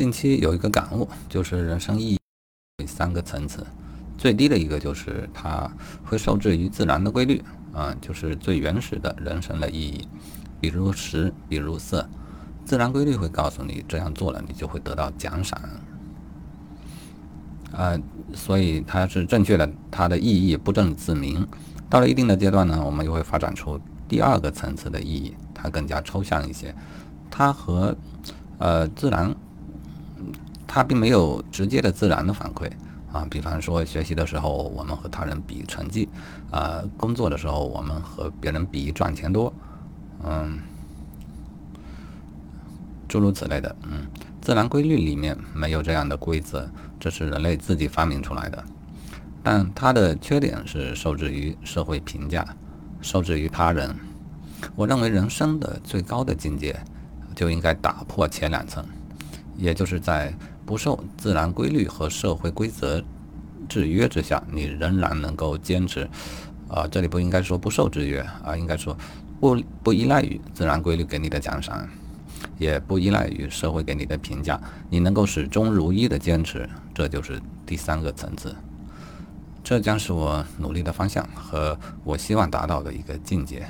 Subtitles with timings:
[0.00, 3.66] 近期有一个感悟，就是人生意义三个层次，
[4.16, 5.70] 最低的一个就是它
[6.02, 7.44] 会受制于自然的规律，
[7.74, 10.08] 啊，就是最原始的人生的意义，
[10.58, 12.08] 比如食，比如色，
[12.64, 15.60] 自然规律会告诉你这样做了，你就会得到奖赏，
[17.70, 18.00] 啊，
[18.32, 21.46] 所以它是正确的，它的意义不证自明。
[21.90, 23.78] 到了一定的阶段呢，我们又会发展出
[24.08, 26.74] 第二个层次的意义，它更加抽象一些，
[27.30, 27.94] 它和
[28.56, 29.36] 呃自然。
[30.72, 32.70] 它并没有直接的自然的反馈
[33.12, 36.08] 啊，比方说学习的时候，我们和他人比成绩，
[36.52, 39.52] 啊，工作的时候我们和别人比赚钱多，
[40.24, 40.60] 嗯，
[43.08, 44.06] 诸如此类的，嗯，
[44.40, 48.64] 自然规律里面没有这样的规则，这是人类自己发明出来的，
[49.42, 52.46] 但它的缺点是受制于社会评价，
[53.00, 53.92] 受制于他人。
[54.76, 56.78] 我认为人生的最高的境界
[57.34, 58.84] 就应该打破前两层，
[59.56, 60.32] 也就是在。
[60.70, 63.02] 不受自然规律和社会规则
[63.68, 66.08] 制约之下，你仍然能够坚持。
[66.68, 68.96] 啊，这里不应该说不受制约啊，应该说
[69.40, 71.88] 不不依赖于自然规律给你的奖赏，
[72.56, 78.54] 也不依赖于社会给你的评价，你能够始终如一的坚持，这就是第三个层次。
[79.64, 83.66] 这将是我努力的方向和我希望达到的一个境界。